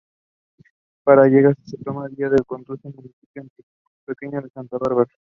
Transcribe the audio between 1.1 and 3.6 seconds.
llegar se toma la vía que conduce al municipio